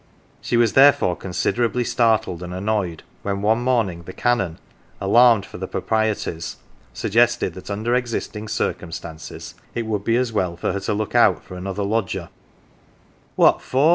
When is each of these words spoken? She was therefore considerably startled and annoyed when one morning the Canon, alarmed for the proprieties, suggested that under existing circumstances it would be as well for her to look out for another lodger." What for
She 0.41 0.57
was 0.57 0.73
therefore 0.73 1.15
considerably 1.15 1.83
startled 1.83 2.41
and 2.41 2.55
annoyed 2.55 3.03
when 3.21 3.43
one 3.43 3.59
morning 3.63 4.01
the 4.01 4.13
Canon, 4.13 4.57
alarmed 4.99 5.45
for 5.45 5.59
the 5.59 5.67
proprieties, 5.67 6.57
suggested 6.91 7.53
that 7.53 7.69
under 7.69 7.93
existing 7.93 8.47
circumstances 8.47 9.53
it 9.75 9.85
would 9.85 10.03
be 10.03 10.15
as 10.15 10.33
well 10.33 10.57
for 10.57 10.73
her 10.73 10.79
to 10.79 10.95
look 10.95 11.13
out 11.13 11.43
for 11.43 11.53
another 11.53 11.83
lodger." 11.83 12.29
What 13.35 13.61
for 13.61 13.89